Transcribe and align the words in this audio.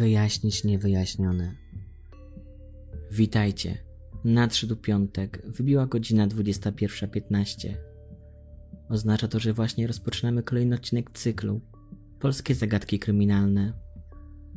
Wyjaśnić 0.00 0.64
niewyjaśnione. 0.64 1.54
Witajcie. 3.10 3.78
Nadszedł 4.24 4.76
piątek, 4.76 5.42
wybiła 5.46 5.86
godzina 5.86 6.28
21.15. 6.28 7.74
Oznacza 8.88 9.28
to, 9.28 9.38
że 9.38 9.52
właśnie 9.52 9.86
rozpoczynamy 9.86 10.42
kolejny 10.42 10.76
odcinek 10.76 11.10
cyklu 11.10 11.60
Polskie 12.20 12.54
zagadki 12.54 12.98
kryminalne. 12.98 13.72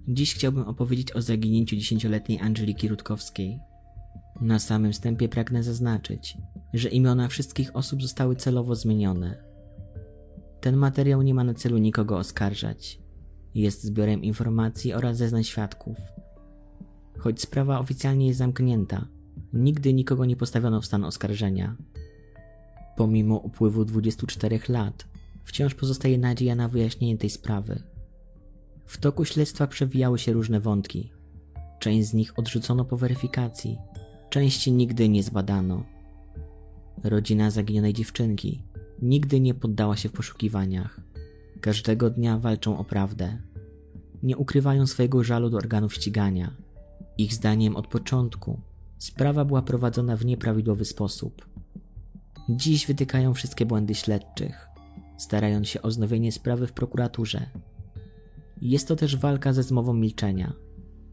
Dziś 0.07 0.35
chciałbym 0.35 0.63
opowiedzieć 0.63 1.11
o 1.11 1.21
zaginięciu 1.21 1.75
dziesięcioletniej 1.75 2.39
Angeliki 2.39 2.87
Rutkowskiej. 2.87 3.59
Na 4.41 4.59
samym 4.59 4.91
wstępie 4.91 5.29
pragnę 5.29 5.63
zaznaczyć, 5.63 6.37
że 6.73 6.89
imiona 6.89 7.27
wszystkich 7.27 7.75
osób 7.75 8.01
zostały 8.01 8.35
celowo 8.35 8.75
zmienione. 8.75 9.43
Ten 10.61 10.77
materiał 10.77 11.21
nie 11.21 11.33
ma 11.33 11.43
na 11.43 11.53
celu 11.53 11.77
nikogo 11.77 12.17
oskarżać. 12.17 13.02
Jest 13.55 13.83
zbiorem 13.83 14.23
informacji 14.23 14.93
oraz 14.93 15.17
zeznań 15.17 15.43
świadków. 15.43 15.97
Choć 17.17 17.41
sprawa 17.41 17.79
oficjalnie 17.79 18.27
jest 18.27 18.39
zamknięta, 18.39 19.07
nigdy 19.53 19.93
nikogo 19.93 20.25
nie 20.25 20.35
postawiono 20.35 20.81
w 20.81 20.85
stan 20.85 21.03
oskarżenia. 21.03 21.75
Pomimo 22.97 23.37
upływu 23.37 23.85
24 23.85 24.59
lat, 24.69 25.07
wciąż 25.43 25.75
pozostaje 25.75 26.17
nadzieja 26.17 26.55
na 26.55 26.67
wyjaśnienie 26.67 27.17
tej 27.17 27.29
sprawy. 27.29 27.83
W 28.85 28.97
toku 28.97 29.25
śledztwa 29.25 29.67
przewijały 29.67 30.19
się 30.19 30.33
różne 30.33 30.59
wątki. 30.59 31.11
Część 31.79 32.07
z 32.07 32.13
nich 32.13 32.39
odrzucono 32.39 32.85
po 32.85 32.97
weryfikacji, 32.97 33.77
części 34.29 34.71
nigdy 34.71 35.09
nie 35.09 35.23
zbadano. 35.23 35.83
Rodzina 37.03 37.51
zaginionej 37.51 37.93
dziewczynki 37.93 38.63
nigdy 39.01 39.39
nie 39.39 39.53
poddała 39.53 39.97
się 39.97 40.09
w 40.09 40.11
poszukiwaniach. 40.11 40.99
Każdego 41.63 42.09
dnia 42.09 42.39
walczą 42.39 42.77
o 42.77 42.83
prawdę. 42.83 43.37
Nie 44.23 44.37
ukrywają 44.37 44.87
swojego 44.87 45.23
żalu 45.23 45.49
do 45.49 45.57
organów 45.57 45.93
ścigania. 45.93 46.55
Ich 47.17 47.33
zdaniem 47.33 47.75
od 47.75 47.87
początku 47.87 48.59
sprawa 48.97 49.45
była 49.45 49.61
prowadzona 49.61 50.17
w 50.17 50.25
nieprawidłowy 50.25 50.85
sposób. 50.85 51.47
Dziś 52.49 52.87
wytykają 52.87 53.33
wszystkie 53.33 53.65
błędy 53.65 53.95
śledczych, 53.95 54.67
starając 55.17 55.67
się 55.67 55.81
o 55.81 55.91
znowienie 55.91 56.31
sprawy 56.31 56.67
w 56.67 56.73
prokuraturze. 56.73 57.49
Jest 58.61 58.87
to 58.87 58.95
też 58.95 59.17
walka 59.17 59.53
ze 59.53 59.63
zmową 59.63 59.93
milczenia. 59.93 60.53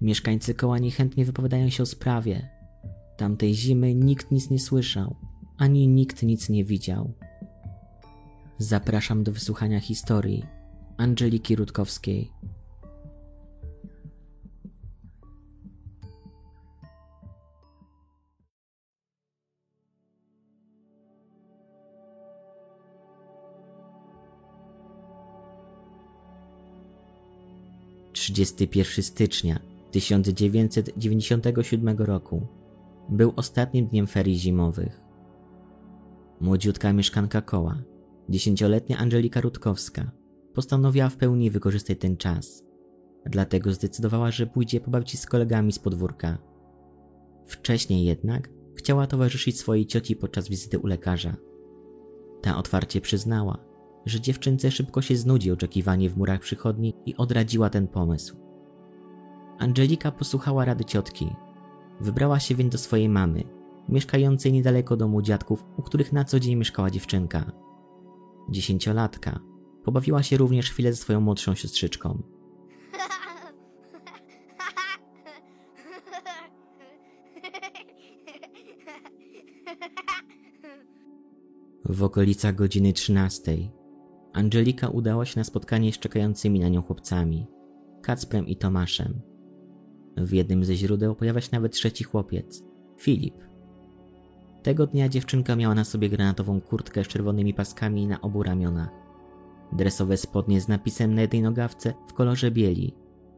Mieszkańcy 0.00 0.54
koła 0.54 0.78
niechętnie 0.78 1.24
wypowiadają 1.24 1.68
się 1.70 1.82
o 1.82 1.86
sprawie. 1.86 2.48
Tamtej 3.16 3.54
zimy 3.54 3.94
nikt 3.94 4.30
nic 4.30 4.50
nie 4.50 4.58
słyszał, 4.58 5.16
ani 5.58 5.88
nikt 5.88 6.22
nic 6.22 6.48
nie 6.48 6.64
widział. 6.64 7.12
Zapraszam 8.62 9.24
do 9.24 9.32
wysłuchania 9.32 9.80
historii 9.80 10.44
Angeliki 10.96 11.56
Rutkowskiej. 11.56 12.32
Trzydziesty 28.12 28.66
pierwszy 28.66 29.02
stycznia 29.02 29.60
1997 29.90 31.98
roku 31.98 32.46
był 33.08 33.32
ostatnim 33.36 33.86
dniem 33.86 34.06
ferii 34.06 34.38
zimowych. 34.38 35.00
Młodziutka 36.40 36.92
mieszkanka 36.92 37.42
koła 37.42 37.82
Dziesięcioletnia 38.30 38.98
Angelika 38.98 39.40
Rutkowska 39.40 40.10
postanowiła 40.54 41.08
w 41.08 41.16
pełni 41.16 41.50
wykorzystać 41.50 41.98
ten 41.98 42.16
czas. 42.16 42.64
Dlatego 43.26 43.72
zdecydowała, 43.72 44.30
że 44.30 44.46
pójdzie 44.46 44.80
pobawić 44.80 45.10
się 45.10 45.18
z 45.18 45.26
kolegami 45.26 45.72
z 45.72 45.78
podwórka. 45.78 46.38
Wcześniej 47.46 48.04
jednak 48.04 48.50
chciała 48.74 49.06
towarzyszyć 49.06 49.58
swojej 49.58 49.86
cioci 49.86 50.16
podczas 50.16 50.48
wizyty 50.48 50.78
u 50.78 50.86
lekarza. 50.86 51.36
Ta 52.42 52.56
otwarcie 52.58 53.00
przyznała, 53.00 53.58
że 54.06 54.20
dziewczynce 54.20 54.70
szybko 54.70 55.02
się 55.02 55.16
znudzi 55.16 55.50
oczekiwanie 55.50 56.10
w 56.10 56.16
murach 56.16 56.40
przychodni 56.40 56.94
i 57.06 57.16
odradziła 57.16 57.70
ten 57.70 57.88
pomysł. 57.88 58.36
Angelika 59.58 60.12
posłuchała 60.12 60.64
rady 60.64 60.84
ciotki. 60.84 61.26
Wybrała 62.00 62.40
się 62.40 62.54
więc 62.54 62.72
do 62.72 62.78
swojej 62.78 63.08
mamy, 63.08 63.42
mieszkającej 63.88 64.52
niedaleko 64.52 64.96
domu 64.96 65.22
dziadków, 65.22 65.64
u 65.76 65.82
których 65.82 66.12
na 66.12 66.24
co 66.24 66.40
dzień 66.40 66.56
mieszkała 66.56 66.90
dziewczynka 66.90 67.69
dziesięciolatka, 68.50 69.40
pobawiła 69.84 70.22
się 70.22 70.36
również 70.36 70.70
chwilę 70.70 70.92
ze 70.92 70.96
swoją 70.96 71.20
młodszą 71.20 71.54
siostrzyczką. 71.54 72.22
W 81.84 82.02
okolicach 82.02 82.54
godziny 82.54 82.92
13 82.92 83.56
Angelika 84.32 84.88
udała 84.88 85.26
się 85.26 85.40
na 85.40 85.44
spotkanie 85.44 85.92
z 85.92 85.98
czekającymi 85.98 86.60
na 86.60 86.68
nią 86.68 86.82
chłopcami, 86.82 87.46
Kacprem 88.02 88.46
i 88.46 88.56
Tomaszem. 88.56 89.20
W 90.16 90.32
jednym 90.32 90.64
ze 90.64 90.74
źródeł 90.74 91.14
pojawia 91.14 91.40
się 91.40 91.48
nawet 91.52 91.72
trzeci 91.72 92.04
chłopiec, 92.04 92.62
Filip. 92.98 93.49
Tego 94.62 94.86
dnia 94.86 95.08
dziewczynka 95.08 95.56
miała 95.56 95.74
na 95.74 95.84
sobie 95.84 96.08
granatową 96.08 96.60
kurtkę 96.60 97.04
z 97.04 97.08
czerwonymi 97.08 97.54
paskami 97.54 98.06
na 98.06 98.20
obu 98.20 98.42
ramionach. 98.42 98.90
Dresowe 99.72 100.16
spodnie 100.16 100.60
z 100.60 100.68
napisem 100.68 101.14
na 101.14 101.20
jednej 101.20 101.42
nogawce 101.42 101.94
w 102.08 102.12
kolorze 102.12 102.50
bieli, 102.50 102.94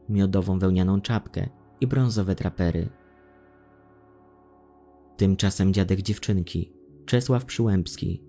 miodową 0.09 0.59
wełnianą 0.59 1.01
czapkę 1.01 1.49
i 1.81 1.87
brązowe 1.87 2.35
trapery. 2.35 2.89
Tymczasem 5.17 5.73
dziadek 5.73 6.03
dziewczynki, 6.03 6.73
Czesław 7.07 7.45
Przyłębski, 7.45 8.23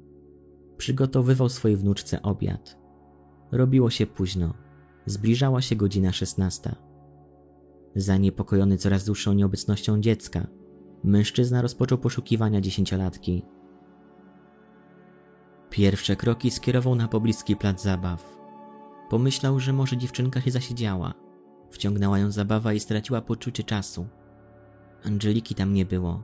przygotowywał 0.77 1.49
swojej 1.49 1.77
wnuczce 1.77 2.21
obiad. 2.21 2.77
Robiło 3.51 3.89
się 3.89 4.05
późno. 4.05 4.53
Zbliżała 5.05 5.61
się 5.61 5.75
godzina 5.75 6.11
szesnasta. 6.11 6.75
Zaniepokojony 7.95 8.77
coraz 8.77 9.05
dłuższą 9.05 9.33
nieobecnością 9.33 10.01
dziecka, 10.01 10.47
mężczyzna 11.03 11.61
rozpoczął 11.61 11.97
poszukiwania 11.97 12.61
dziesięciolatki. 12.61 13.45
Pierwsze 15.69 16.15
kroki 16.15 16.51
skierował 16.51 16.95
na 16.95 17.07
pobliski 17.07 17.55
plac 17.55 17.81
zabaw. 17.81 18.37
Pomyślał, 19.09 19.59
że 19.59 19.73
może 19.73 19.97
dziewczynka 19.97 20.41
się 20.41 20.51
zasiedziała. 20.51 21.13
Wciągnęła 21.69 22.19
ją 22.19 22.31
zabawa 22.31 22.73
i 22.73 22.79
straciła 22.79 23.21
poczucie 23.21 23.63
czasu. 23.63 24.07
Angeliki 25.05 25.55
tam 25.55 25.73
nie 25.73 25.85
było. 25.85 26.23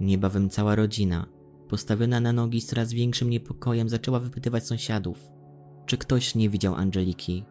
Niebawem 0.00 0.50
cała 0.50 0.74
rodzina, 0.74 1.26
postawiona 1.68 2.20
na 2.20 2.32
nogi 2.32 2.60
z 2.60 2.66
coraz 2.66 2.92
większym 2.92 3.30
niepokojem, 3.30 3.88
zaczęła 3.88 4.20
wypytywać 4.20 4.66
sąsiadów, 4.66 5.18
czy 5.86 5.98
ktoś 5.98 6.34
nie 6.34 6.48
widział 6.48 6.74
Angeliki. 6.74 7.44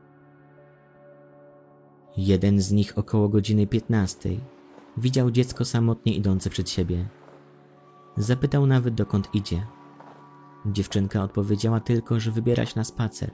Jeden 2.18 2.62
z 2.62 2.72
nich 2.72 2.98
około 2.98 3.30
godziny 3.30 3.68
piętnastej 3.68 4.53
Widział 4.98 5.32
dziecko 5.32 5.66
samotnie 5.66 6.16
idące 6.16 6.50
przed 6.50 6.70
siebie. 6.70 7.08
Zapytał 8.18 8.68
nawet 8.68 8.94
dokąd 8.94 9.36
idzie. 9.36 9.66
Dziewczynka 10.66 11.24
odpowiedziała 11.24 11.80
tylko, 11.80 12.20
że 12.20 12.32
wybiera 12.32 12.66
się 12.66 12.74
na 12.76 12.84
spacer. 12.84 13.32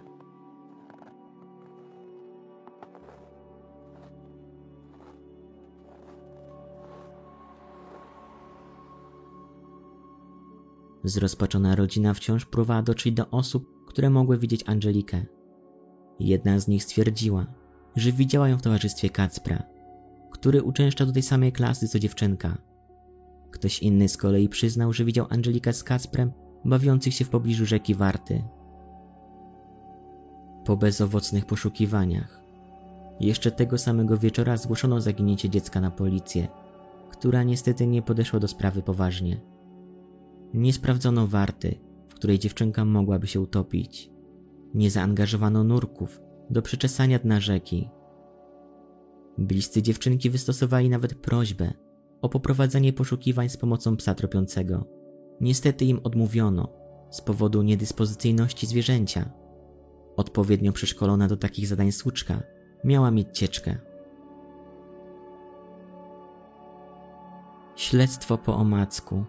Zrozpaczona 11.04 11.76
rodzina 11.76 12.14
wciąż 12.14 12.46
próbowała 12.46 12.82
dotrzeć 12.82 13.14
do 13.14 13.30
osób, 13.30 13.86
które 13.88 14.10
mogły 14.10 14.38
widzieć 14.38 14.70
Angelikę. 14.70 15.26
Jedna 16.20 16.60
z 16.60 16.68
nich 16.68 16.84
stwierdziła, 16.84 17.46
że 17.96 18.12
widziała 18.12 18.50
ją 18.50 18.58
w 18.58 18.62
towarzystwie 18.62 19.10
Kacpra, 19.10 19.64
który 20.32 20.64
uczęszcza 20.64 21.06
do 21.06 21.12
tej 21.12 21.24
samej 21.24 21.52
klasy 21.52 21.88
co 21.88 22.00
dziewczynka. 22.00 22.58
Ktoś 23.52 23.80
inny 23.80 24.10
z 24.10 24.18
kolei 24.18 24.50
przyznał, 24.50 24.94
że 24.94 25.06
widział 25.06 25.26
Angelikę 25.30 25.74
z 25.74 25.84
Kasprem 25.84 26.32
bawiących 26.66 27.14
się 27.14 27.26
w 27.26 27.30
pobliżu 27.30 27.66
rzeki 27.66 27.96
Warty. 27.96 28.44
Po 30.66 30.78
bezowocnych 30.78 31.46
poszukiwaniach, 31.46 32.42
jeszcze 33.20 33.52
tego 33.52 33.78
samego 33.78 34.18
wieczora 34.18 34.58
zgłoszono 34.58 35.02
zaginięcie 35.02 35.50
dziecka 35.50 35.82
na 35.82 35.92
policję, 35.92 36.48
która 37.12 37.44
niestety 37.44 37.88
nie 37.88 38.02
podeszła 38.02 38.40
do 38.40 38.48
sprawy 38.48 38.82
poważnie. 38.82 39.42
Nie 40.54 40.74
sprawdzono 40.74 41.28
warty, 41.28 41.76
w 42.08 42.14
której 42.14 42.40
dziewczynka 42.40 42.86
mogłaby 42.86 43.28
się 43.28 43.42
utopić. 43.42 44.12
Nie 44.74 44.92
zaangażowano 44.92 45.64
nurków 45.64 46.22
do 46.50 46.62
przeczesania 46.62 47.20
dna 47.20 47.40
rzeki. 47.40 47.90
Bliscy 49.40 49.82
dziewczynki 49.82 50.30
wystosowali 50.30 50.90
nawet 50.90 51.16
prośbę 51.16 51.74
o 52.22 52.30
poprowadzenie 52.30 52.94
poszukiwań 52.94 53.50
z 53.50 53.58
pomocą 53.58 53.98
psa 53.98 54.16
tropiącego. 54.16 54.86
Niestety 55.42 55.86
im 55.86 56.00
odmówiono 56.04 56.68
z 57.10 57.22
powodu 57.22 57.62
niedyspozycyjności 57.62 58.68
zwierzęcia. 58.68 59.30
Odpowiednio 60.16 60.72
przeszkolona 60.72 61.28
do 61.28 61.38
takich 61.38 61.68
zadań 61.68 61.92
słuczka 61.92 62.44
miała 62.84 63.12
mieć 63.12 63.28
cieczkę. 63.38 63.76
Śledztwo 67.76 68.38
po 68.38 68.56
omacku. 68.56 69.26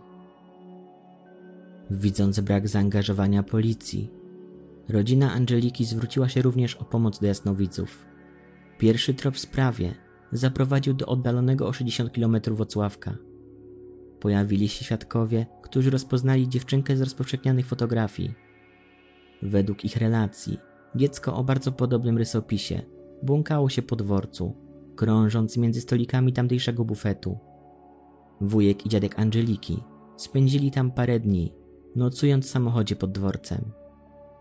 Widząc 1.91 2.41
brak 2.41 2.69
zaangażowania 2.69 3.43
policji, 3.43 4.11
rodzina 4.89 5.33
Angeliki 5.33 5.85
zwróciła 5.85 6.29
się 6.29 6.43
również 6.43 6.75
o 6.75 6.85
pomoc 6.85 7.21
do 7.21 7.27
jasnowidzów. 7.27 8.10
Pierwszy 8.81 9.15
trop 9.15 9.35
w 9.35 9.38
sprawie 9.38 9.94
zaprowadził 10.32 10.94
do 10.94 11.06
oddalonego 11.06 11.69
o 11.69 11.73
60 11.73 12.12
km 12.12 12.37
Wocławka. 12.50 13.17
Pojawili 14.21 14.69
się 14.69 14.85
świadkowie, 14.85 15.47
którzy 15.62 15.91
rozpoznali 15.91 16.49
dziewczynkę 16.49 16.97
z 16.97 17.00
rozpowszechnianych 17.00 17.67
fotografii. 17.67 18.35
Według 19.43 19.85
ich 19.85 19.97
relacji, 19.97 20.59
dziecko 20.94 21.35
o 21.35 21.44
bardzo 21.44 21.73
podobnym 21.73 22.19
rysopisie 22.19 22.82
błąkało 23.23 23.69
się 23.69 23.82
po 23.82 23.97
dworcu, 23.97 24.56
krążąc 24.97 25.56
między 25.56 25.81
stolikami 25.81 26.32
tamtejszego 26.32 26.85
bufetu. 26.85 27.38
Wujek 28.41 28.87
i 28.87 28.88
dziadek 28.88 29.19
Angeliki 29.19 29.82
spędzili 30.17 30.71
tam 30.71 30.91
parę 30.91 31.21
dni, 31.21 31.55
nocując 31.97 32.47
w 32.47 32.50
samochodzie 32.50 32.97
pod 32.97 33.12
dworcem. 33.12 33.73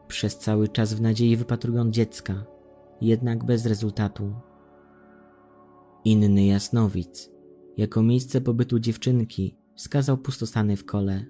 Przez 0.07 0.38
cały 0.38 0.68
czas 0.68 0.94
w 0.94 1.01
nadziei 1.01 1.36
wypatrując 1.36 1.95
dziecka, 1.95 2.45
jednak 3.01 3.46
bez 3.46 3.66
rezultatu. 3.66 4.34
Inny 6.06 6.46
jasnowic, 6.46 7.31
jako 7.78 8.04
miejsce 8.04 8.42
pobytu 8.42 8.80
dziewczynki, 8.80 9.57
wskazał 9.75 10.18
pustostany 10.18 10.78
w 10.78 10.86
kole. 10.86 11.25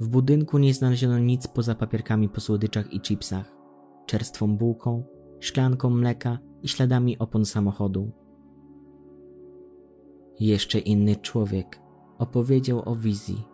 W 0.00 0.08
budynku 0.08 0.58
nie 0.58 0.74
znaleziono 0.74 1.18
nic 1.18 1.46
poza 1.46 1.74
papierkami 1.74 2.28
po 2.28 2.40
słodyczach 2.40 2.92
i 2.92 3.00
chipsach, 3.00 3.56
czerstwą 4.06 4.56
bułką, 4.56 5.04
szklanką 5.40 5.90
mleka 5.90 6.38
i 6.62 6.68
śladami 6.68 7.18
opon 7.18 7.44
samochodu. 7.44 8.12
Jeszcze 10.40 10.78
inny 10.78 11.16
człowiek 11.16 11.80
opowiedział 12.18 12.88
o 12.88 12.96
wizji, 12.96 13.44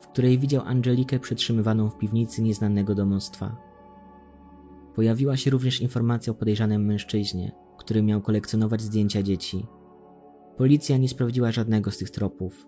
w 0.00 0.08
której 0.08 0.38
widział 0.38 0.62
Angelikę 0.66 1.18
przetrzymywaną 1.20 1.90
w 1.90 1.98
piwnicy 1.98 2.42
nieznanego 2.42 2.94
domostwa. 2.94 3.67
Pojawiła 4.98 5.36
się 5.36 5.50
również 5.50 5.80
informacja 5.80 6.30
o 6.30 6.34
podejrzanym 6.34 6.84
mężczyźnie, 6.86 7.52
który 7.76 8.02
miał 8.02 8.20
kolekcjonować 8.20 8.80
zdjęcia 8.80 9.22
dzieci. 9.22 9.66
Policja 10.56 10.96
nie 10.96 11.08
sprawdziła 11.08 11.52
żadnego 11.52 11.90
z 11.90 11.98
tych 11.98 12.10
tropów. 12.10 12.66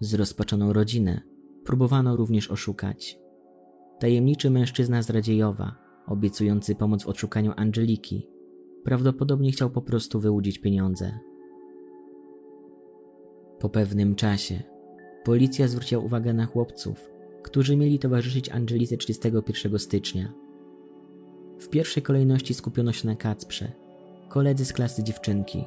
Zrozpaczoną 0.00 0.72
rodzinę 0.72 1.20
próbowano 1.64 2.16
również 2.16 2.50
oszukać. 2.50 3.18
Tajemniczy 3.98 4.50
mężczyzna 4.50 5.02
z 5.02 5.10
Radziejowa, 5.10 5.76
obiecujący 6.06 6.74
pomoc 6.74 7.02
w 7.02 7.08
odszukaniu 7.08 7.52
Angeliki, 7.56 8.28
prawdopodobnie 8.84 9.52
chciał 9.52 9.70
po 9.70 9.82
prostu 9.82 10.20
wyłudzić 10.20 10.58
pieniądze. 10.58 11.18
Po 13.58 13.68
pewnym 13.68 14.14
czasie 14.14 14.62
policja 15.24 15.68
zwróciła 15.68 16.04
uwagę 16.04 16.32
na 16.32 16.46
chłopców, 16.46 17.10
którzy 17.42 17.76
mieli 17.76 17.98
towarzyszyć 17.98 18.48
Angelice 18.48 18.96
31 18.96 19.78
stycznia. 19.78 20.47
W 21.58 21.68
pierwszej 21.68 22.02
kolejności 22.02 22.54
skupiono 22.54 22.92
się 22.92 23.06
na 23.06 23.16
Kacprze, 23.16 23.72
koledzy 24.28 24.64
z 24.64 24.72
klasy 24.72 25.02
dziewczynki, 25.02 25.64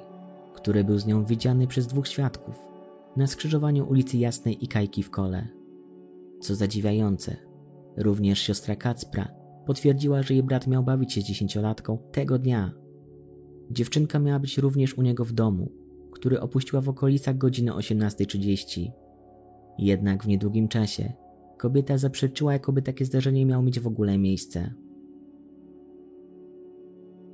który 0.53 0.83
był 0.83 0.97
z 0.97 1.05
nią 1.05 1.25
widziany 1.25 1.67
przez 1.67 1.87
dwóch 1.87 2.07
świadków 2.07 2.55
na 3.17 3.27
skrzyżowaniu 3.27 3.89
ulicy 3.89 4.17
Jasnej 4.17 4.63
i 4.63 4.67
Kajki 4.67 5.03
w 5.03 5.09
Kole. 5.09 5.47
Co 6.39 6.55
zadziwiające, 6.55 7.35
również 7.97 8.39
siostra 8.39 8.75
Kacpra 8.75 9.27
potwierdziła, 9.65 10.23
że 10.23 10.33
jej 10.33 10.43
brat 10.43 10.67
miał 10.67 10.83
bawić 10.83 11.13
się 11.13 11.21
z 11.21 11.23
dziesięciolatką 11.23 11.97
tego 12.11 12.39
dnia. 12.39 12.71
Dziewczynka 13.71 14.19
miała 14.19 14.39
być 14.39 14.57
również 14.57 14.97
u 14.97 15.01
niego 15.01 15.25
w 15.25 15.33
domu, 15.33 15.71
który 16.11 16.41
opuściła 16.41 16.81
w 16.81 16.89
okolicach 16.89 17.37
godziny 17.37 17.71
18.30. 17.71 18.91
Jednak 19.77 20.23
w 20.23 20.27
niedługim 20.27 20.67
czasie 20.67 21.13
kobieta 21.57 21.97
zaprzeczyła, 21.97 22.53
jakoby 22.53 22.81
takie 22.81 23.05
zdarzenie 23.05 23.45
miało 23.45 23.63
mieć 23.63 23.79
w 23.79 23.87
ogóle 23.87 24.17
miejsce. 24.17 24.73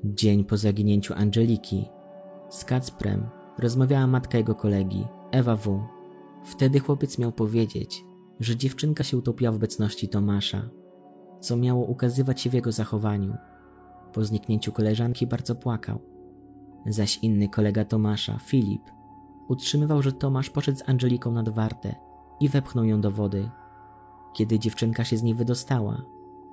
Dzień 0.03 0.43
po 0.43 0.57
zaginięciu 0.57 1.13
Angeliki 1.13 1.89
z 2.49 2.65
Kacprem 2.65 3.29
rozmawiała 3.57 4.07
matka 4.07 4.37
jego 4.37 4.55
kolegi, 4.55 5.07
Ewa 5.31 5.55
W. 5.55 5.83
Wtedy 6.43 6.79
chłopiec 6.79 7.17
miał 7.17 7.31
powiedzieć, 7.31 8.05
że 8.39 8.55
dziewczynka 8.55 9.03
się 9.03 9.17
utopiła 9.17 9.51
w 9.51 9.55
obecności 9.55 10.09
Tomasza, 10.09 10.69
co 11.39 11.57
miało 11.57 11.85
ukazywać 11.85 12.41
się 12.41 12.49
w 12.49 12.53
jego 12.53 12.71
zachowaniu. 12.71 13.35
Po 14.13 14.25
zniknięciu 14.25 14.71
koleżanki 14.71 15.27
bardzo 15.27 15.55
płakał. 15.55 15.99
Zaś 16.85 17.17
inny 17.17 17.49
kolega 17.49 17.85
Tomasza, 17.85 18.37
Filip, 18.37 18.81
utrzymywał, 19.47 20.01
że 20.01 20.11
Tomasz 20.11 20.49
poszedł 20.49 20.77
z 20.77 20.89
Angeliką 20.89 21.31
nad 21.31 21.49
wartę 21.49 21.95
i 22.39 22.49
wepchnął 22.49 22.85
ją 22.85 23.01
do 23.01 23.11
wody. 23.11 23.49
Kiedy 24.33 24.59
dziewczynka 24.59 25.03
się 25.03 25.17
z 25.17 25.23
niej 25.23 25.35
wydostała, 25.35 26.01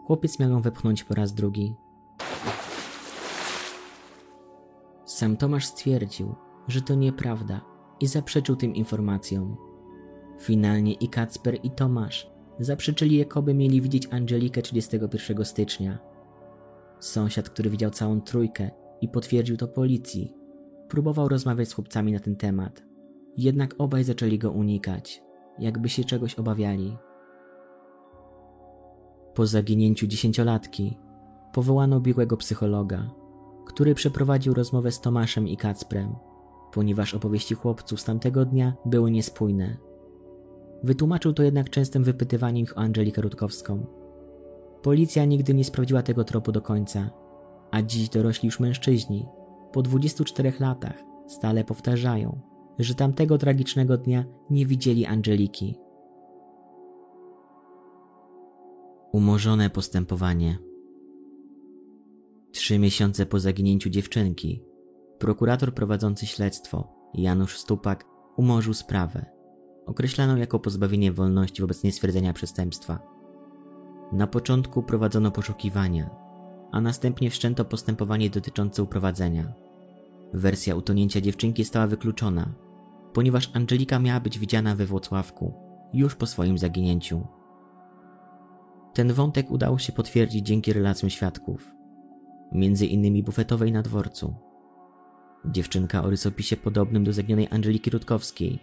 chłopiec 0.05 0.39
miał 0.39 0.51
ją 0.51 0.61
wepchnąć 0.61 1.05
po 1.05 1.15
raz 1.15 1.35
drugi. 1.35 1.75
Sam 5.25 5.37
Tomasz 5.37 5.67
stwierdził, 5.67 6.35
że 6.69 6.83
to 6.83 6.95
nieprawda 6.95 7.61
i 8.01 8.07
zaprzeczył 8.07 8.57
tym 8.57 8.75
informacjom. 8.75 9.57
Finalnie 10.41 10.93
i 10.93 11.09
Kacper 11.09 11.59
i 11.63 11.71
Tomasz 11.71 12.31
zaprzeczyli, 12.59 13.17
jakoby 13.17 13.55
mieli 13.55 13.81
widzieć 13.81 14.09
Angelikę 14.11 14.63
31 14.63 15.45
stycznia. 15.45 15.99
Sąsiad, 17.01 17.51
który 17.51 17.71
widział 17.71 17.91
całą 17.91 18.21
trójkę 18.21 18.71
i 19.01 19.09
potwierdził 19.09 19.57
to 19.57 19.69
policji, 19.69 20.35
próbował 20.89 21.29
rozmawiać 21.29 21.69
z 21.69 21.73
chłopcami 21.73 22.13
na 22.13 22.21
ten 22.21 22.37
temat. 22.37 22.83
Jednak 23.37 23.75
obaj 23.79 24.05
zaczęli 24.05 24.39
go 24.39 24.51
unikać, 24.51 25.23
jakby 25.59 25.89
się 25.89 26.05
czegoś 26.05 26.35
obawiali. 26.35 26.97
Po 29.35 29.47
zaginięciu 29.47 30.07
dziesięciolatki 30.07 30.99
powołano 31.53 32.01
biegłego 32.01 32.37
psychologa, 32.37 33.11
który 33.65 33.95
przeprowadził 33.95 34.55
rozmowę 34.55 34.93
z 34.93 35.01
Tomaszem 35.01 35.49
i 35.49 35.57
Kacprem, 35.57 36.15
ponieważ 36.73 37.15
opowieści 37.15 37.55
chłopców 37.55 38.01
z 38.01 38.05
tamtego 38.05 38.45
dnia 38.45 38.75
były 38.85 39.11
niespójne. 39.11 39.77
Wytłumaczył 40.83 41.33
to 41.33 41.43
jednak 41.43 41.71
częstym 41.71 42.05
wypytywaniem 42.05 42.63
ich 42.63 42.79
o 42.79 42.81
Angelikę 42.81 43.23
Rutkowską. 43.23 43.87
Policja 44.83 45.25
nigdy 45.25 45.55
nie 45.55 45.65
sprawdziła 45.65 46.03
tego 46.03 46.25
tropu 46.25 46.53
do 46.53 46.63
końca, 46.63 47.11
a 47.71 47.83
dziś 47.83 48.09
dorośli 48.09 48.47
już 48.47 48.61
mężczyźni, 48.61 49.29
po 49.73 49.83
24 49.83 50.53
latach, 50.61 50.97
stale 51.27 51.65
powtarzają, 51.65 52.41
że 52.79 52.95
tamtego 52.95 53.39
tragicznego 53.39 53.97
dnia 53.97 54.25
nie 54.51 54.67
widzieli 54.67 55.07
Angeliki. 55.07 55.79
Umorzone 59.13 59.71
postępowanie. 59.71 60.59
Trzy 62.55 62.79
miesiące 62.79 63.27
po 63.27 63.41
zaginięciu 63.41 63.91
dziewczynki, 63.91 64.63
prokurator 65.19 65.75
prowadzący 65.75 66.27
śledztwo, 66.27 66.89
Janusz 67.15 67.59
Stupak, 67.59 68.05
umorzył 68.37 68.75
sprawę, 68.75 69.27
określaną 69.87 70.37
jako 70.37 70.59
pozbawienie 70.59 71.13
wolności 71.13 71.63
wobec 71.63 71.83
niestwierdzenia 71.83 72.33
przestępstwa. 72.33 72.99
Na 74.13 74.27
początku 74.27 74.83
prowadzono 74.83 75.31
poszukiwania, 75.31 76.11
a 76.73 76.81
następnie 76.81 77.31
wszczęto 77.31 77.65
postępowanie 77.65 78.31
dotyczące 78.31 78.83
uprowadzenia. 78.83 79.53
Wersja 80.33 80.77
utonięcia 80.77 81.21
dziewczynki 81.21 81.65
stała 81.65 81.87
wykluczona, 81.87 82.55
ponieważ 83.13 83.51
Angelika 83.55 83.99
miała 83.99 84.21
być 84.21 84.39
widziana 84.39 84.75
we 84.75 84.87
Włocławku 84.87 85.55
już 85.93 86.15
po 86.15 86.27
swoim 86.27 86.59
zaginięciu. 86.59 87.27
Ten 88.93 89.13
wątek 89.13 89.51
udało 89.51 89.79
się 89.79 89.93
potwierdzić 89.93 90.47
dzięki 90.47 90.73
relacjom 90.73 91.11
świadków, 91.11 91.75
między 92.55 92.87
innymi 92.87 93.23
bufetowej 93.23 93.73
na 93.73 93.83
dworcu. 93.83 94.35
Dziewczynka 95.45 96.05
o 96.05 96.11
rysopisie 96.11 96.57
podobnym 96.57 97.05
do 97.05 97.13
zaginionej 97.13 97.49
Angeliki 97.51 97.91
Rutkowskiej 97.91 98.59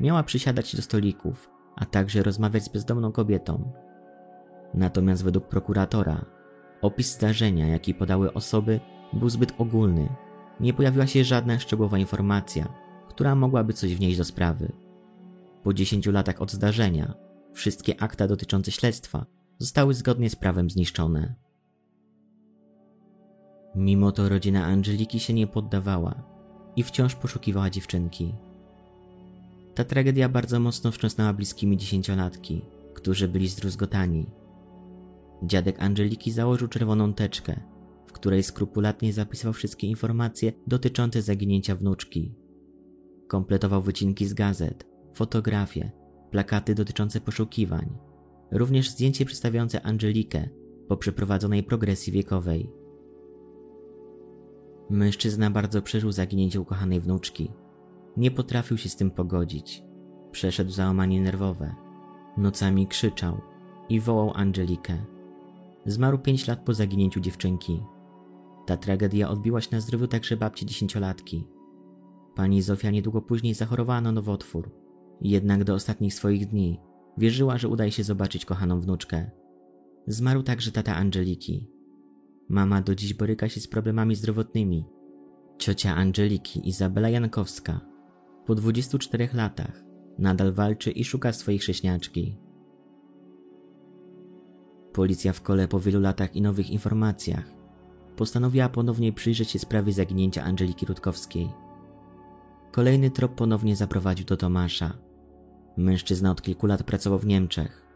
miała 0.00 0.22
przysiadać 0.22 0.76
do 0.76 0.82
stolików, 0.82 1.50
a 1.76 1.84
także 1.84 2.22
rozmawiać 2.22 2.64
z 2.64 2.68
bezdomną 2.68 3.12
kobietą. 3.12 3.72
Natomiast 4.74 5.24
według 5.24 5.48
prokuratora 5.48 6.24
opis 6.82 7.14
zdarzenia, 7.14 7.66
jaki 7.66 7.94
podały 7.94 8.32
osoby, 8.32 8.80
był 9.12 9.28
zbyt 9.28 9.54
ogólny. 9.58 10.08
Nie 10.60 10.74
pojawiła 10.74 11.06
się 11.06 11.24
żadna 11.24 11.58
szczegółowa 11.58 11.98
informacja, 11.98 12.68
która 13.08 13.34
mogłaby 13.34 13.72
coś 13.72 13.94
wnieść 13.94 14.18
do 14.18 14.24
sprawy. 14.24 14.72
Po 15.62 15.74
10 15.74 16.06
latach 16.06 16.42
od 16.42 16.52
zdarzenia, 16.52 17.14
wszystkie 17.52 18.02
akta 18.02 18.26
dotyczące 18.26 18.70
śledztwa 18.70 19.26
zostały 19.58 19.94
zgodnie 19.94 20.30
z 20.30 20.36
prawem 20.36 20.70
zniszczone. 20.70 21.34
Mimo 23.74 24.12
to 24.12 24.28
rodzina 24.28 24.64
Angeliki 24.64 25.20
się 25.20 25.32
nie 25.32 25.46
poddawała 25.46 26.22
i 26.76 26.82
wciąż 26.82 27.14
poszukiwała 27.14 27.70
dziewczynki. 27.70 28.34
Ta 29.74 29.84
tragedia 29.84 30.28
bardzo 30.28 30.60
mocno 30.60 30.90
wstrząsnęła 30.90 31.32
bliskimi 31.32 31.76
dziesięciolatki, 31.76 32.64
którzy 32.94 33.28
byli 33.28 33.48
zdruzgotani. 33.48 34.26
Dziadek 35.42 35.82
Angeliki 35.82 36.30
założył 36.32 36.68
czerwoną 36.68 37.14
teczkę, 37.14 37.60
w 38.06 38.12
której 38.12 38.42
skrupulatnie 38.42 39.12
zapisywał 39.12 39.52
wszystkie 39.52 39.86
informacje 39.86 40.52
dotyczące 40.66 41.22
zaginięcia 41.22 41.76
wnuczki. 41.76 42.34
Kompletował 43.28 43.82
wycinki 43.82 44.26
z 44.26 44.34
gazet, 44.34 44.86
fotografie, 45.14 45.90
plakaty 46.30 46.74
dotyczące 46.74 47.20
poszukiwań, 47.20 47.98
również 48.52 48.90
zdjęcie 48.90 49.24
przedstawiające 49.24 49.82
Angelikę 49.82 50.48
po 50.88 50.96
przeprowadzonej 50.96 51.62
progresji 51.62 52.12
wiekowej. 52.12 52.79
Mężczyzna 54.90 55.50
bardzo 55.50 55.82
przeżył 55.82 56.12
zaginięcie 56.12 56.60
ukochanej 56.60 57.00
wnuczki. 57.00 57.52
Nie 58.16 58.30
potrafił 58.30 58.78
się 58.78 58.88
z 58.88 58.96
tym 58.96 59.10
pogodzić. 59.10 59.82
Przeszedł 60.30 60.70
załamanie 60.70 61.20
nerwowe. 61.20 61.74
Nocami 62.36 62.86
krzyczał 62.86 63.40
i 63.88 64.00
wołał 64.00 64.32
Angelikę. 64.34 64.98
Zmarł 65.86 66.18
pięć 66.18 66.46
lat 66.48 66.64
po 66.64 66.74
zaginięciu 66.74 67.20
dziewczynki. 67.20 67.82
Ta 68.66 68.76
tragedia 68.76 69.28
odbiła 69.28 69.60
się 69.60 69.68
na 69.72 69.80
zdrowiu 69.80 70.06
także 70.06 70.36
babci 70.36 70.66
dziesięciolatki. 70.66 71.46
Pani 72.34 72.62
Zofia 72.62 72.90
niedługo 72.90 73.22
później 73.22 73.54
zachorowała 73.54 74.00
na 74.00 74.12
nowotwór. 74.12 74.70
Jednak 75.20 75.64
do 75.64 75.74
ostatnich 75.74 76.14
swoich 76.14 76.46
dni 76.46 76.80
wierzyła, 77.18 77.58
że 77.58 77.68
uda 77.68 77.90
się 77.90 78.04
zobaczyć 78.04 78.44
kochaną 78.44 78.80
wnuczkę. 78.80 79.30
Zmarł 80.06 80.42
także 80.42 80.72
tata 80.72 80.96
Angeliki. 80.96 81.79
Mama 82.50 82.82
do 82.82 82.94
dziś 82.94 83.14
boryka 83.14 83.48
się 83.48 83.60
z 83.60 83.68
problemami 83.68 84.14
zdrowotnymi. 84.14 84.84
Ciocia 85.58 85.94
Angeliki, 85.94 86.68
Izabela 86.68 87.08
Jankowska, 87.08 87.80
po 88.46 88.54
24 88.54 89.28
latach 89.34 89.84
nadal 90.18 90.52
walczy 90.52 90.90
i 90.90 91.04
szuka 91.04 91.32
swojej 91.32 91.58
chrześniaczki. 91.58 92.36
Policja 94.92 95.32
w 95.32 95.42
kole 95.42 95.68
po 95.68 95.80
wielu 95.80 96.00
latach 96.00 96.36
i 96.36 96.42
nowych 96.42 96.70
informacjach 96.70 97.44
postanowiła 98.16 98.68
ponownie 98.68 99.12
przyjrzeć 99.12 99.50
się 99.50 99.58
sprawie 99.58 99.92
zaginięcia 99.92 100.44
Angeliki 100.44 100.86
Rutkowskiej. 100.86 101.48
Kolejny 102.72 103.10
trop 103.10 103.34
ponownie 103.34 103.76
zaprowadził 103.76 104.26
do 104.26 104.36
Tomasza. 104.36 104.98
Mężczyzna 105.76 106.30
od 106.30 106.42
kilku 106.42 106.66
lat 106.66 106.82
pracował 106.82 107.18
w 107.18 107.26
Niemczech. 107.26 107.86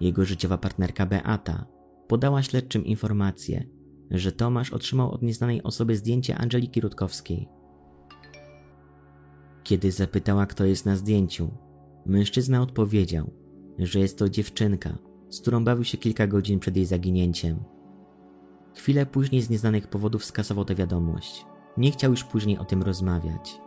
Jego 0.00 0.24
życiowa 0.24 0.58
partnerka 0.58 1.06
Beata 1.06 1.66
podała 2.08 2.42
śledczym 2.42 2.84
informację, 2.84 3.81
że 4.12 4.32
Tomasz 4.32 4.72
otrzymał 4.72 5.12
od 5.12 5.22
nieznanej 5.22 5.62
osoby 5.62 5.96
zdjęcie 5.96 6.38
Angeliki 6.38 6.80
Rutkowskiej. 6.80 7.48
Kiedy 9.62 9.90
zapytała, 9.92 10.46
kto 10.46 10.64
jest 10.64 10.86
na 10.86 10.96
zdjęciu, 10.96 11.50
mężczyzna 12.06 12.62
odpowiedział, 12.62 13.30
że 13.78 13.98
jest 13.98 14.18
to 14.18 14.28
dziewczynka, 14.28 14.98
z 15.28 15.40
którą 15.40 15.64
bawił 15.64 15.84
się 15.84 15.98
kilka 15.98 16.26
godzin 16.26 16.58
przed 16.58 16.76
jej 16.76 16.86
zaginięciem. 16.86 17.64
Chwilę 18.74 19.06
później 19.06 19.42
z 19.42 19.50
nieznanych 19.50 19.86
powodów 19.86 20.24
skasował 20.24 20.64
tę 20.64 20.74
wiadomość. 20.74 21.46
Nie 21.76 21.90
chciał 21.90 22.10
już 22.10 22.24
później 22.24 22.58
o 22.58 22.64
tym 22.64 22.82
rozmawiać. 22.82 23.60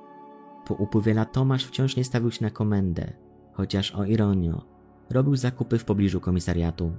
Po 0.65 0.73
upływie 0.73 1.13
lat 1.13 1.33
Tomasz 1.33 1.65
wciąż 1.65 1.95
nie 1.95 2.03
stawił 2.03 2.31
się 2.31 2.45
na 2.45 2.51
komendę, 2.51 3.13
chociaż 3.53 3.91
o 3.91 4.05
ironio, 4.05 4.65
robił 5.09 5.35
zakupy 5.35 5.77
w 5.77 5.85
pobliżu 5.85 6.21
komisariatu. 6.21 6.91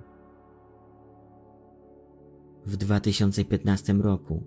W 2.66 2.76
2015 2.76 3.92
roku 3.92 4.42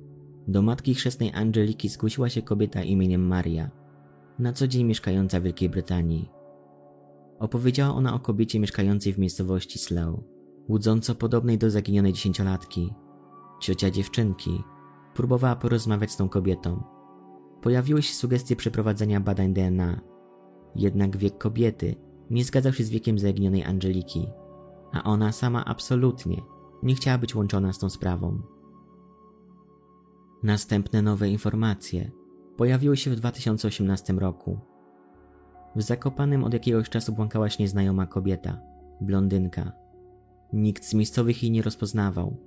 do 0.48 0.62
matki 0.62 0.94
chrzestnej 0.94 1.32
Angeliki 1.34 1.90
zgłosiła 1.90 2.30
się 2.30 2.42
kobieta 2.42 2.84
imieniem 2.84 3.28
Maria, 3.28 3.70
na 4.40 4.54
co 4.54 4.68
dzień 4.68 4.86
mieszkająca 4.86 5.40
w 5.40 5.44
Wielkiej 5.44 5.70
Brytanii. 5.70 6.32
Opowiedziała 7.40 7.96
ona 7.96 8.14
o 8.14 8.20
kobiecie 8.20 8.60
mieszkającej 8.60 9.14
w 9.14 9.20
miejscowości 9.20 9.80
Slough, 9.80 10.24
łudząco 10.70 11.16
podobnej 11.16 11.58
do 11.58 11.70
zaginionej 11.70 12.14
dziesięciolatki. 12.14 12.94
Ciocia 13.62 13.92
dziewczynki 13.92 14.64
próbowała 15.14 15.56
porozmawiać 15.56 16.12
z 16.12 16.18
tą 16.18 16.30
kobietą. 16.30 16.84
Pojawiły 17.62 18.02
się 18.02 18.14
sugestie 18.14 18.56
przeprowadzenia 18.56 19.20
badań 19.20 19.54
DNA. 19.54 20.02
Jednak 20.76 21.18
wiek 21.18 21.38
kobiety 21.38 21.96
nie 22.30 22.44
zgadzał 22.44 22.74
się 22.74 22.84
z 22.84 22.90
wiekiem 22.90 23.20
zaginionej 23.20 23.64
Angeliki, 23.64 24.28
a 24.92 25.04
ona 25.04 25.32
sama 25.32 25.66
absolutnie 25.66 26.42
nie 26.84 26.96
chciała 26.96 27.18
być 27.18 27.36
łączona 27.36 27.74
z 27.74 27.80
tą 27.80 27.90
sprawą. 27.90 28.42
Następne 30.44 31.02
nowe 31.02 31.30
informacje 31.30 32.12
pojawiły 32.58 32.98
się 32.98 33.12
w 33.12 33.16
2018 33.16 34.14
roku. 34.14 34.60
W 35.76 35.82
Zakopanym 35.82 36.44
od 36.44 36.54
jakiegoś 36.54 36.90
czasu 36.90 37.14
błąkała 37.14 37.50
się 37.50 37.64
nieznajoma 37.64 38.08
kobieta, 38.08 38.62
blondynka. 39.02 39.72
Nikt 40.54 40.86
z 40.86 40.94
miejscowych 40.94 41.44
jej 41.44 41.52
nie 41.52 41.62
rozpoznawał. 41.62 42.38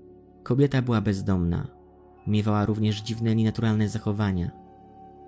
Kobieta 0.43 0.83
była 0.83 1.01
bezdomna. 1.01 1.67
Miewała 2.27 2.67
również 2.67 3.01
dziwne, 3.01 3.35
nienaturalne 3.35 3.89
zachowania. 3.89 4.51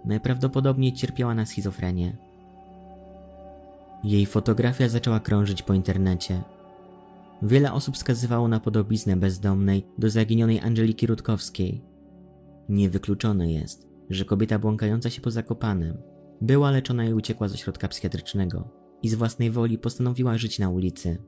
Najprawdopodobniej 0.04 0.92
cierpiała 0.92 1.34
na 1.34 1.46
schizofrenię. 1.46 2.16
Jej 4.04 4.26
fotografia 4.26 4.88
zaczęła 4.88 5.20
krążyć 5.20 5.62
po 5.62 5.74
internecie. 5.74 6.42
Wiele 7.42 7.72
osób 7.72 7.94
wskazywało 7.94 8.48
na 8.48 8.60
podobiznę 8.60 9.16
bezdomnej 9.16 9.86
do 9.98 10.10
zaginionej 10.10 10.60
Angeliki 10.60 11.06
Rutkowskiej. 11.06 11.84
Niewykluczone 12.68 13.52
jest, 13.52 13.88
że 14.10 14.24
kobieta 14.24 14.58
błąkająca 14.58 15.10
się 15.10 15.20
po 15.20 15.30
Zakopanem 15.30 15.98
była 16.40 16.70
leczona 16.70 17.04
i 17.04 17.12
uciekła 17.12 17.48
ze 17.48 17.56
środka 17.56 17.88
psychiatrycznego 17.88 18.68
i 19.02 19.08
z 19.08 19.14
własnej 19.14 19.50
woli 19.50 19.78
postanowiła 19.78 20.38
żyć 20.38 20.58
na 20.58 20.70
ulicy. 20.70 21.18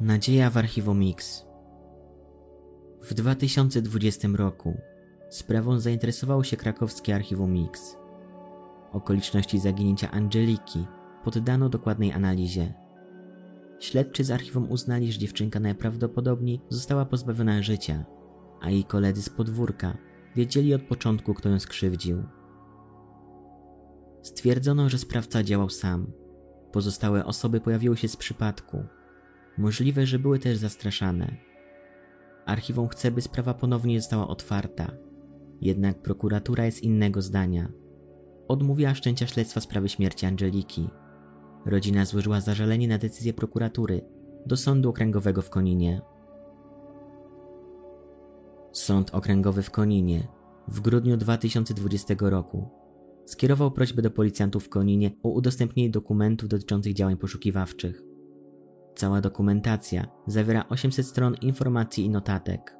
Nadzieja 0.00 0.50
w 0.50 0.56
archiwum 0.56 0.98
Mix 0.98 1.46
W 3.02 3.14
2020 3.14 4.28
roku 4.34 4.80
sprawą 5.30 5.78
zainteresowało 5.78 6.44
się 6.44 6.56
krakowskie 6.56 7.14
archiwum 7.14 7.52
Mix. 7.52 7.99
Okoliczności 8.92 9.58
zaginięcia 9.58 10.10
Angeliki 10.10 10.86
poddano 11.24 11.68
dokładnej 11.68 12.12
analizie. 12.12 12.74
Śledczy 13.78 14.24
z 14.24 14.30
archiwum 14.30 14.70
uznali, 14.70 15.12
że 15.12 15.18
dziewczynka 15.18 15.60
najprawdopodobniej 15.60 16.60
została 16.68 17.04
pozbawiona 17.04 17.62
życia, 17.62 18.04
a 18.60 18.70
jej 18.70 18.84
koledzy 18.84 19.22
z 19.22 19.30
podwórka 19.30 19.96
wiedzieli 20.36 20.74
od 20.74 20.82
początku, 20.82 21.34
kto 21.34 21.48
ją 21.48 21.58
skrzywdził. 21.58 22.24
Stwierdzono, 24.22 24.88
że 24.88 24.98
sprawca 24.98 25.42
działał 25.42 25.70
sam. 25.70 26.12
Pozostałe 26.72 27.24
osoby 27.24 27.60
pojawiły 27.60 27.96
się 27.96 28.08
z 28.08 28.16
przypadku. 28.16 28.84
Możliwe, 29.58 30.06
że 30.06 30.18
były 30.18 30.38
też 30.38 30.56
zastraszane. 30.56 31.36
Archiwum 32.46 32.88
chce, 32.88 33.10
by 33.10 33.20
sprawa 33.20 33.54
ponownie 33.54 34.00
została 34.00 34.28
otwarta. 34.28 34.92
Jednak 35.60 36.02
prokuratura 36.02 36.64
jest 36.64 36.82
innego 36.82 37.22
zdania. 37.22 37.68
Odmówiła 38.50 38.94
wszczęcia 38.94 39.26
śledztwa 39.26 39.60
sprawy 39.60 39.88
śmierci 39.88 40.26
Angeliki. 40.26 40.88
Rodzina 41.66 42.04
złożyła 42.04 42.40
zażalenie 42.40 42.88
na 42.88 42.98
decyzję 42.98 43.32
prokuratury 43.32 44.00
do 44.46 44.56
Sądu 44.56 44.88
Okręgowego 44.88 45.42
w 45.42 45.50
Koninie. 45.50 46.00
Sąd 48.72 49.14
Okręgowy 49.14 49.62
w 49.62 49.70
Koninie 49.70 50.28
w 50.68 50.80
grudniu 50.80 51.16
2020 51.16 52.14
roku 52.20 52.68
skierował 53.24 53.70
prośbę 53.70 54.02
do 54.02 54.10
policjantów 54.10 54.64
w 54.64 54.68
Koninie 54.68 55.10
o 55.22 55.28
udostępnienie 55.28 55.90
dokumentów 55.90 56.48
dotyczących 56.48 56.94
działań 56.94 57.16
poszukiwawczych. 57.16 58.02
Cała 58.94 59.20
dokumentacja 59.20 60.06
zawiera 60.26 60.68
800 60.68 61.06
stron 61.06 61.34
informacji 61.34 62.04
i 62.04 62.10
notatek. 62.10 62.76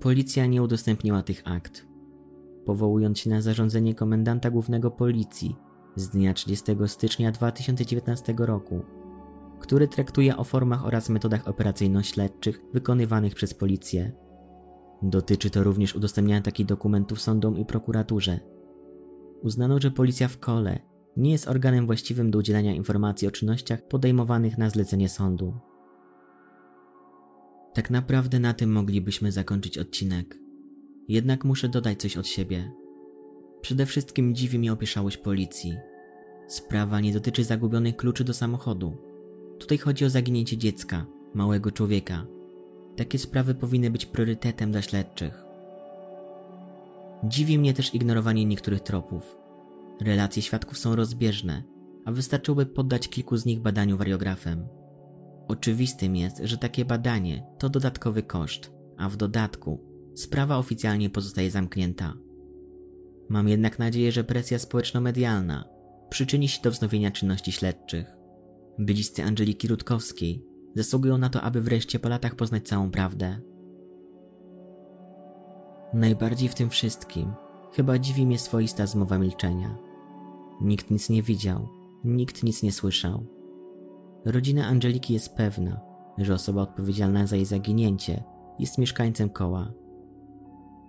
Policja 0.00 0.46
nie 0.46 0.62
udostępniła 0.62 1.22
tych 1.22 1.42
akt. 1.44 1.89
Powołując 2.70 3.18
się 3.18 3.30
na 3.30 3.42
zarządzenie 3.42 3.94
komendanta 3.94 4.50
głównego 4.50 4.90
policji 4.90 5.56
z 5.96 6.08
dnia 6.08 6.34
30 6.34 6.72
stycznia 6.86 7.32
2019 7.32 8.34
roku, 8.38 8.84
który 9.60 9.88
traktuje 9.88 10.36
o 10.36 10.44
formach 10.44 10.86
oraz 10.86 11.08
metodach 11.08 11.48
operacyjno-śledczych 11.48 12.60
wykonywanych 12.72 13.34
przez 13.34 13.54
policję. 13.54 14.12
Dotyczy 15.02 15.50
to 15.50 15.64
również 15.64 15.94
udostępniania 15.94 16.42
takich 16.42 16.66
dokumentów 16.66 17.20
sądom 17.20 17.58
i 17.58 17.64
prokuraturze. 17.64 18.40
Uznano, 19.42 19.80
że 19.80 19.90
policja 19.90 20.28
w 20.28 20.38
kole 20.38 20.78
nie 21.16 21.32
jest 21.32 21.48
organem 21.48 21.86
właściwym 21.86 22.30
do 22.30 22.38
udzielania 22.38 22.74
informacji 22.74 23.28
o 23.28 23.30
czynnościach 23.30 23.88
podejmowanych 23.88 24.58
na 24.58 24.70
zlecenie 24.70 25.08
sądu. 25.08 25.54
Tak 27.74 27.90
naprawdę 27.90 28.40
na 28.40 28.54
tym 28.54 28.72
moglibyśmy 28.72 29.32
zakończyć 29.32 29.78
odcinek. 29.78 30.49
Jednak 31.10 31.44
muszę 31.44 31.68
dodać 31.68 32.00
coś 32.00 32.16
od 32.16 32.26
siebie. 32.26 32.72
Przede 33.60 33.86
wszystkim 33.86 34.34
dziwi 34.34 34.58
mnie 34.58 34.72
opieszałość 34.72 35.16
policji. 35.16 35.76
Sprawa 36.46 37.00
nie 37.00 37.12
dotyczy 37.12 37.44
zagubionych 37.44 37.96
kluczy 37.96 38.24
do 38.24 38.34
samochodu. 38.34 38.96
Tutaj 39.58 39.78
chodzi 39.78 40.04
o 40.04 40.10
zaginięcie 40.10 40.56
dziecka, 40.56 41.06
małego 41.34 41.72
człowieka. 41.72 42.26
Takie 42.96 43.18
sprawy 43.18 43.54
powinny 43.54 43.90
być 43.90 44.06
priorytetem 44.06 44.72
dla 44.72 44.82
śledczych. 44.82 45.44
Dziwi 47.24 47.58
mnie 47.58 47.74
też 47.74 47.94
ignorowanie 47.94 48.44
niektórych 48.44 48.80
tropów. 48.80 49.36
Relacje 50.00 50.42
świadków 50.42 50.78
są 50.78 50.96
rozbieżne, 50.96 51.62
a 52.04 52.12
wystarczyłoby 52.12 52.66
poddać 52.66 53.08
kilku 53.08 53.36
z 53.36 53.46
nich 53.46 53.60
badaniu 53.60 53.96
wariografem. 53.96 54.68
Oczywistym 55.48 56.16
jest, 56.16 56.40
że 56.44 56.58
takie 56.58 56.84
badanie 56.84 57.46
to 57.58 57.68
dodatkowy 57.68 58.22
koszt, 58.22 58.72
a 58.96 59.08
w 59.08 59.16
dodatku 59.16 59.89
sprawa 60.20 60.58
oficjalnie 60.58 61.10
pozostaje 61.10 61.50
zamknięta. 61.50 62.14
Mam 63.28 63.48
jednak 63.48 63.78
nadzieję, 63.78 64.12
że 64.12 64.24
presja 64.24 64.58
społeczno-medialna 64.58 65.64
przyczyni 66.10 66.48
się 66.48 66.62
do 66.62 66.70
wznowienia 66.70 67.10
czynności 67.10 67.52
śledczych. 67.52 68.16
Bliscy 68.78 69.24
Angeliki 69.24 69.68
Rutkowskiej 69.68 70.44
zasługują 70.74 71.18
na 71.18 71.30
to, 71.30 71.42
aby 71.42 71.60
wreszcie 71.60 71.98
po 71.98 72.08
latach 72.08 72.34
poznać 72.34 72.68
całą 72.68 72.90
prawdę. 72.90 73.40
Najbardziej 75.94 76.48
w 76.48 76.54
tym 76.54 76.70
wszystkim 76.70 77.32
chyba 77.72 77.98
dziwi 77.98 78.26
mnie 78.26 78.38
swoista 78.38 78.86
zmowa 78.86 79.18
milczenia. 79.18 79.78
Nikt 80.60 80.90
nic 80.90 81.10
nie 81.10 81.22
widział, 81.22 81.68
nikt 82.04 82.42
nic 82.42 82.62
nie 82.62 82.72
słyszał. 82.72 83.26
Rodzina 84.24 84.66
Angeliki 84.66 85.14
jest 85.14 85.34
pewna, 85.34 85.80
że 86.18 86.34
osoba 86.34 86.62
odpowiedzialna 86.62 87.26
za 87.26 87.36
jej 87.36 87.44
zaginięcie 87.44 88.24
jest 88.58 88.78
mieszkańcem 88.78 89.30
koła. 89.30 89.72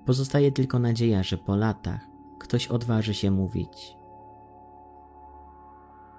Pozostaje 0.06 0.52
tylko 0.52 0.80
nadzieja, 0.80 1.24
że 1.24 1.38
po 1.38 1.56
latach 1.56 2.08
ktoś 2.40 2.68
odważy 2.68 3.14
się 3.14 3.32
mówić. 3.32 3.98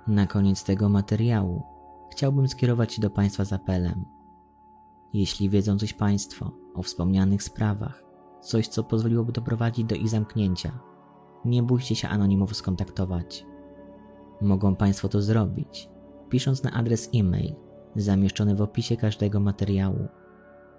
Na 0.07 0.27
koniec 0.27 0.65
tego 0.65 0.89
materiału 0.89 1.63
chciałbym 2.13 2.49
skierować 2.49 2.93
się 2.93 3.03
do 3.03 3.11
Państwa 3.11 3.45
z 3.45 3.53
apelem. 3.53 4.05
Jeśli 5.13 5.51
wiedzą 5.51 5.79
coś 5.79 5.93
Państwo 5.93 6.53
o 6.75 6.83
wspomnianych 6.83 7.43
sprawach, 7.43 8.05
coś 8.41 8.69
co 8.69 8.85
pozwoliłoby 8.85 9.33
doprowadzić 9.33 9.85
do 9.85 9.95
ich 9.95 10.09
zamknięcia, 10.09 10.79
nie 11.45 11.63
bójcie 11.63 11.95
się 11.95 12.09
anonimowo 12.09 12.55
skontaktować. 12.55 13.47
Mogą 14.41 14.77
Państwo 14.77 15.09
to 15.09 15.23
zrobić, 15.23 15.89
pisząc 16.29 16.63
na 16.63 16.73
adres 16.73 17.11
e-mail 17.15 17.55
zamieszczony 17.97 18.55
w 18.55 18.63
opisie 18.63 18.97
każdego 18.97 19.41
materiału 19.41 20.09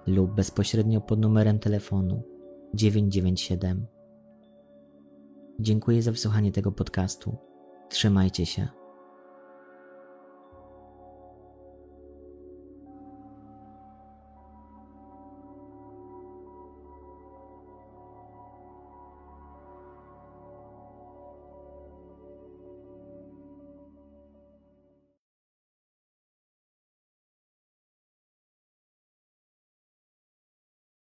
lub 0.07 0.31
bezpośrednio 0.31 1.01
pod 1.01 1.19
numerem 1.19 1.59
telefonu 1.59 2.23
997. 2.73 3.87
Dziękuję 5.59 6.01
za 6.01 6.11
wysłuchanie 6.11 6.51
tego 6.51 6.71
podcastu. 6.71 7.37
Trzymajcie 7.89 8.45
się. 8.45 8.82